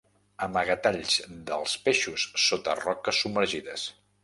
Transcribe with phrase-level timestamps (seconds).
[0.45, 1.17] Amagatalls
[1.51, 3.89] dels peixos sota roques submergides.